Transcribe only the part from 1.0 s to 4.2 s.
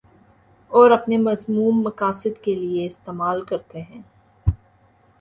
مذموم مقاصد کے لیے استعمال کرتے ہیں